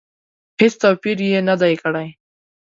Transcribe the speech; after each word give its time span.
هېڅ 0.59 0.73
توپیر 0.83 1.17
یې 1.29 1.39
نه 1.49 1.55
دی 1.61 1.73
کړی. 1.81 2.07